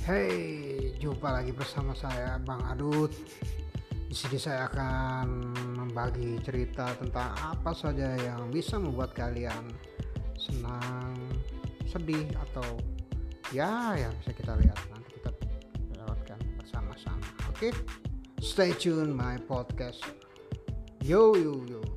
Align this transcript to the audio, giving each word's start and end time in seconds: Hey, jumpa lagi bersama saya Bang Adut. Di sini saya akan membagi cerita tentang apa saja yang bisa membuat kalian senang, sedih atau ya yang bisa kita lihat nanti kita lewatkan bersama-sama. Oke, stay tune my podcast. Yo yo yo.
Hey, 0.00 0.96
jumpa 0.96 1.28
lagi 1.28 1.52
bersama 1.52 1.92
saya 1.92 2.40
Bang 2.40 2.64
Adut. 2.72 3.12
Di 4.08 4.16
sini 4.16 4.40
saya 4.40 4.64
akan 4.72 5.52
membagi 5.76 6.40
cerita 6.40 6.96
tentang 6.96 7.36
apa 7.36 7.76
saja 7.76 8.16
yang 8.16 8.48
bisa 8.48 8.80
membuat 8.80 9.12
kalian 9.12 9.68
senang, 10.40 11.12
sedih 11.84 12.24
atau 12.48 12.80
ya 13.52 13.92
yang 13.92 14.16
bisa 14.24 14.32
kita 14.32 14.56
lihat 14.56 14.80
nanti 14.88 15.20
kita 15.20 15.30
lewatkan 15.92 16.40
bersama-sama. 16.56 17.28
Oke, 17.52 17.68
stay 18.40 18.72
tune 18.72 19.12
my 19.12 19.36
podcast. 19.44 20.00
Yo 21.04 21.36
yo 21.36 21.60
yo. 21.68 21.89